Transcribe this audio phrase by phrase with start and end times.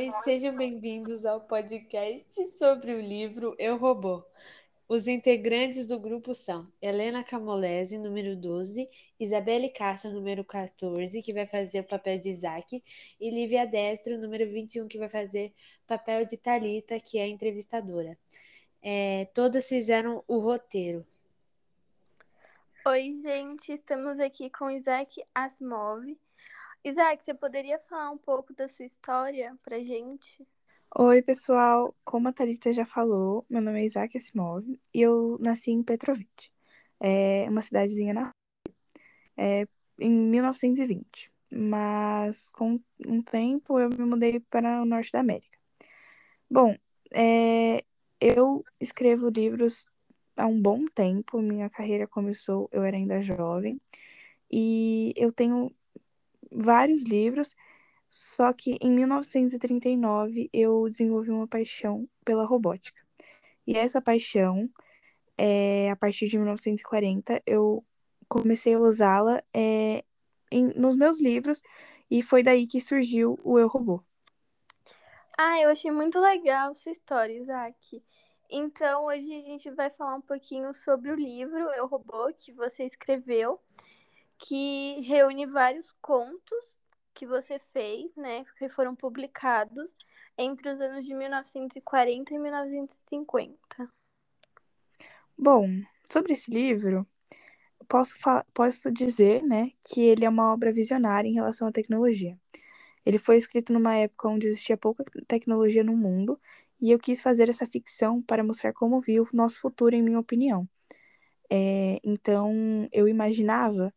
[0.00, 4.24] Oi, sejam bem-vindos ao podcast sobre o livro Eu Robô.
[4.88, 8.88] Os integrantes do grupo são Helena Camolese, número 12,
[9.20, 12.82] Isabelle Castro, número 14, que vai fazer o papel de Isaac,
[13.20, 15.52] e Lívia Destro, número 21, que vai fazer
[15.84, 18.16] o papel de Talita, que é a entrevistadora.
[18.80, 21.04] É, todas fizeram o roteiro.
[22.86, 26.16] Oi, gente, estamos aqui com Isaac Asimov.
[26.84, 30.46] Isaac, você poderia falar um pouco da sua história pra gente?
[30.96, 31.94] Oi, pessoal.
[32.04, 36.50] Como a Thalita já falou, meu nome é Isaac Asimov e eu nasci em Petrovic,
[36.98, 38.32] é uma cidadezinha na
[39.36, 39.66] é,
[39.98, 41.30] em 1920.
[41.52, 45.58] Mas com um tempo eu me mudei para o norte da América.
[46.50, 46.76] Bom,
[47.12, 47.84] é,
[48.20, 49.86] eu escrevo livros
[50.36, 51.40] há um bom tempo.
[51.42, 53.80] Minha carreira começou, eu era ainda jovem.
[54.50, 55.72] E eu tenho
[56.50, 57.54] vários livros
[58.10, 63.00] só que em 1939 eu desenvolvi uma paixão pela robótica.
[63.64, 64.68] E essa paixão,
[65.38, 67.84] é, a partir de 1940, eu
[68.28, 70.04] comecei a usá-la é,
[70.74, 71.62] nos meus livros
[72.10, 74.02] e foi daí que surgiu o Eu Robô.
[75.38, 78.02] Ah, eu achei muito legal sua história, Isaac.
[78.50, 82.82] Então, hoje a gente vai falar um pouquinho sobre o livro Eu Robô que você
[82.84, 83.60] escreveu,
[84.40, 86.64] que reúne vários contos
[87.14, 89.94] que você fez, né, que foram publicados
[90.38, 93.58] entre os anos de 1940 e 1950.
[95.36, 95.68] Bom,
[96.10, 97.06] sobre esse livro,
[97.86, 98.14] posso,
[98.54, 102.38] posso dizer, né, que ele é uma obra visionária em relação à tecnologia.
[103.04, 106.40] Ele foi escrito numa época onde existia pouca tecnologia no mundo,
[106.80, 110.18] e eu quis fazer essa ficção para mostrar como viu o nosso futuro, em minha
[110.18, 110.66] opinião.
[111.50, 113.92] É, então, eu imaginava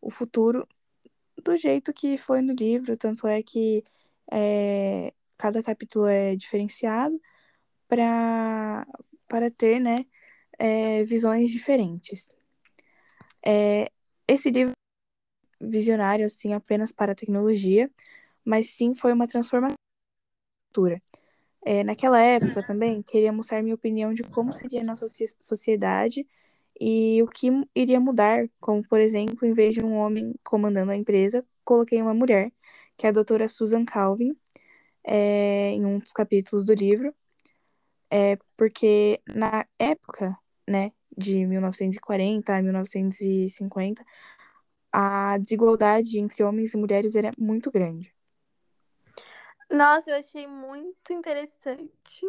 [0.00, 0.66] o futuro
[1.42, 3.84] do jeito que foi no livro, tanto é que
[4.30, 7.20] é, cada capítulo é diferenciado
[7.88, 8.86] para
[9.28, 10.06] para ter, né,
[10.58, 12.30] é, visões diferentes.
[13.44, 13.90] É,
[14.26, 14.72] esse livro
[15.60, 17.90] visionário, assim, apenas para a tecnologia,
[18.44, 19.74] mas sim foi uma transformação.
[21.64, 25.06] É, naquela época também, queria mostrar minha opinião de como seria a nossa
[25.38, 26.26] sociedade
[26.80, 30.96] e o que iria mudar, como por exemplo, em vez de um homem comandando a
[30.96, 32.52] empresa, coloquei uma mulher,
[32.96, 34.36] que é a doutora Susan Calvin,
[35.04, 37.14] é, em um dos capítulos do livro,
[38.10, 40.36] é, porque na época,
[40.68, 44.04] né, de 1940 a 1950,
[44.92, 48.14] a desigualdade entre homens e mulheres era muito grande.
[49.70, 52.26] Nossa, eu achei muito interessante.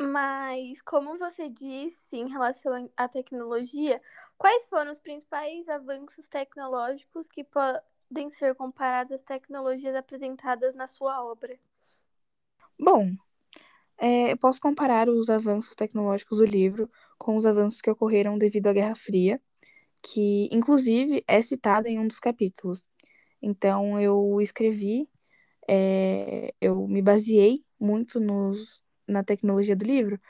[0.00, 4.00] Mas, como você disse em relação à tecnologia,
[4.36, 11.24] quais foram os principais avanços tecnológicos que podem ser comparados às tecnologias apresentadas na sua
[11.24, 11.58] obra?
[12.78, 13.12] Bom,
[13.98, 18.66] é, eu posso comparar os avanços tecnológicos do livro com os avanços que ocorreram devido
[18.68, 19.40] à Guerra Fria,
[20.02, 22.84] que inclusive é citada em um dos capítulos.
[23.42, 25.08] Então, eu escrevi,
[25.68, 30.20] é, eu me baseei muito nos, na tecnologia do livro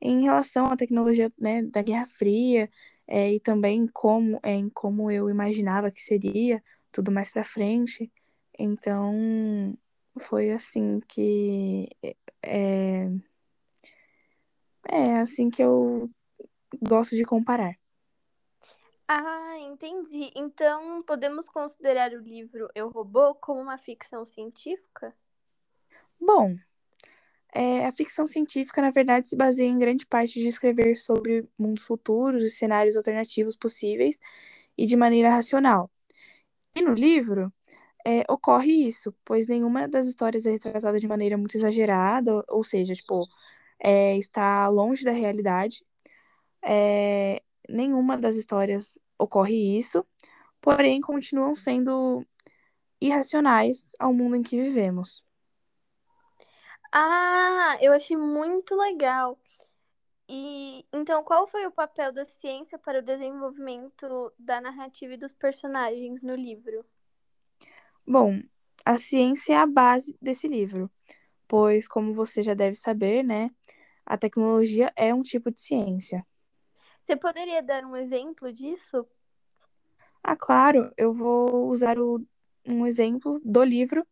[0.00, 2.68] em relação à tecnologia né, da Guerra Fria
[3.06, 8.10] é, e também como, é, em como eu imaginava que seria tudo mais para frente.
[8.58, 9.76] Então
[10.18, 11.88] foi assim que
[12.42, 13.06] é,
[14.88, 16.10] é assim que eu
[16.82, 17.74] gosto de comparar.
[19.06, 20.32] Ah, entendi.
[20.34, 25.14] Então podemos considerar o livro Eu Robô como uma ficção científica?
[26.20, 26.56] Bom,
[27.54, 31.84] é, a ficção científica, na verdade, se baseia em grande parte de escrever sobre mundos
[31.84, 34.18] futuros e cenários alternativos possíveis
[34.76, 35.90] e de maneira racional.
[36.74, 37.52] E no livro,
[38.06, 42.94] é, ocorre isso, pois nenhuma das histórias é retratada de maneira muito exagerada, ou seja,
[42.94, 43.28] tipo,
[43.78, 45.84] é, está longe da realidade.
[46.64, 50.06] É, nenhuma das histórias ocorre isso,
[50.60, 52.26] porém continuam sendo
[53.00, 55.24] irracionais ao mundo em que vivemos.
[56.92, 59.38] Ah, eu achei muito legal.
[60.28, 65.32] E então, qual foi o papel da ciência para o desenvolvimento da narrativa e dos
[65.32, 66.84] personagens no livro?
[68.06, 68.40] Bom,
[68.84, 70.90] a ciência é a base desse livro,
[71.48, 73.50] pois, como você já deve saber, né,
[74.04, 76.26] a tecnologia é um tipo de ciência.
[77.02, 79.06] Você poderia dar um exemplo disso?
[80.22, 82.24] Ah, claro, eu vou usar o,
[82.66, 84.06] um exemplo do livro,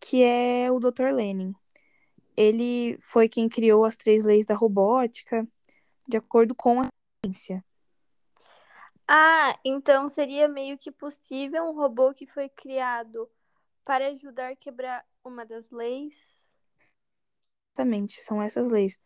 [0.00, 1.12] que é o Dr.
[1.12, 1.54] Lenin
[2.38, 5.44] ele foi quem criou as três leis da robótica,
[6.06, 6.88] de acordo com a
[7.26, 7.64] ciência.
[9.08, 13.28] Ah, então seria meio que possível um robô que foi criado
[13.84, 16.14] para ajudar a quebrar uma das leis?
[17.74, 19.00] Exatamente, são essas leis.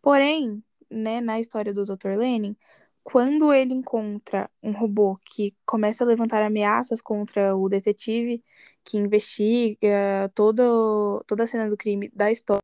[0.00, 2.16] Porém, né, na história do Dr.
[2.16, 2.56] Lenin,
[3.02, 8.44] quando ele encontra um robô que começa a levantar ameaças contra o detetive
[8.84, 12.62] que investiga todo, toda a cena do crime da história,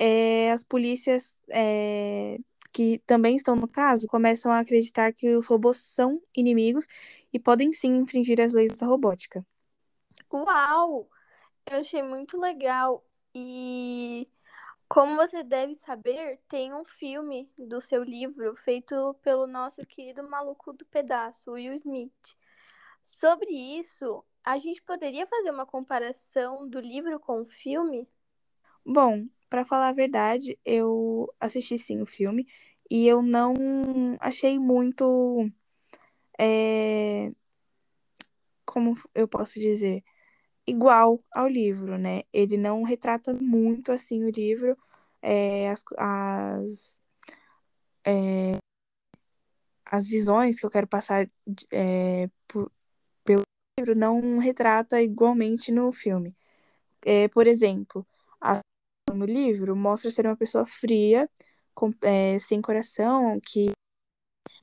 [0.00, 2.38] é, as polícias é,
[2.72, 6.86] que também estão no caso começam a acreditar que os robôs são inimigos
[7.30, 9.46] e podem sim infringir as leis da robótica.
[10.32, 11.06] Uau!
[11.70, 13.04] Eu achei muito legal.
[13.34, 14.26] E
[14.88, 20.72] como você deve saber, tem um filme do seu livro feito pelo nosso querido maluco
[20.72, 22.36] do pedaço, Will Smith.
[23.04, 28.08] Sobre isso, a gente poderia fazer uma comparação do livro com o filme?
[28.84, 32.46] Bom, para falar a verdade, eu assisti sim o filme
[32.90, 33.54] e eu não
[34.20, 35.50] achei muito.
[36.38, 37.32] É,
[38.64, 40.02] como eu posso dizer?
[40.66, 42.22] igual ao livro, né?
[42.32, 44.76] Ele não retrata muito assim o livro,
[45.22, 47.00] é, as, as,
[48.04, 48.58] é,
[49.84, 51.28] as visões que eu quero passar
[52.48, 52.70] por,
[53.24, 53.42] pelo
[53.78, 56.36] livro não retrata igualmente no filme.
[57.32, 58.06] Por exemplo,
[59.20, 61.28] no livro mostra ser uma pessoa fria,
[61.74, 63.72] com, é, sem coração, que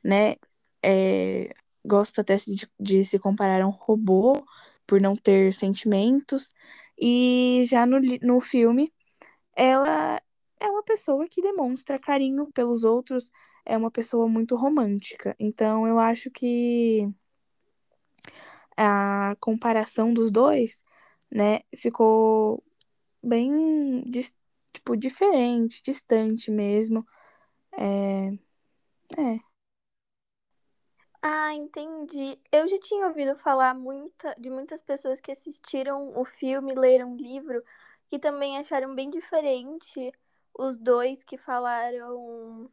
[0.04, 0.36] né,
[0.84, 1.54] é,
[1.86, 4.44] gosta até de, de se comparar a um robô,
[4.88, 6.54] por não ter sentimentos.
[7.00, 8.94] E já no, no filme,
[9.56, 10.22] ela
[10.60, 13.32] é uma pessoa que demonstra carinho pelos outros,
[13.66, 15.36] é uma pessoa muito romântica.
[15.40, 17.08] Então eu acho que
[18.78, 20.84] a comparação dos dois,
[21.32, 22.64] né, ficou
[23.24, 24.04] bem
[24.88, 27.06] tipo diferente, distante mesmo.
[27.78, 28.30] É,
[29.18, 29.40] é.
[31.22, 32.40] Ah, entendi.
[32.52, 37.18] Eu já tinha ouvido falar muita, de muitas pessoas que assistiram o filme, leram o
[37.18, 37.64] livro,
[38.08, 40.12] que também acharam bem diferente
[40.58, 42.72] os dois que falaram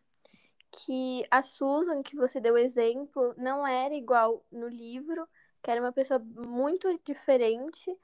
[0.71, 5.29] que a Susan, que você deu exemplo, não era igual no livro,
[5.63, 7.97] que era uma pessoa muito diferente.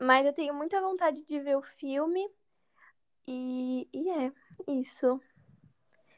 [0.00, 2.28] Mas eu tenho muita vontade de ver o filme.
[3.26, 4.32] E, e é
[4.68, 5.20] isso.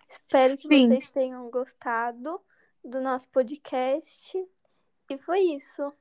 [0.08, 0.88] Espero que Sim.
[0.88, 2.40] vocês tenham gostado
[2.84, 4.36] do nosso podcast.
[5.10, 5.92] E foi isso.